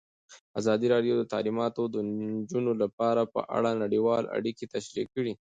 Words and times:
ازادي 0.59 0.87
راډیو 0.93 1.13
د 1.17 1.23
تعلیمات 1.33 1.75
د 1.93 1.95
نجونو 2.39 2.71
لپاره 2.83 3.21
په 3.33 3.41
اړه 3.57 3.71
نړیوالې 3.83 4.27
اړیکې 4.37 4.65
تشریح 4.75 5.05
کړي. 5.15 5.33